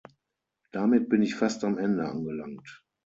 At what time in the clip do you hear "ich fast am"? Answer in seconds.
1.21-1.77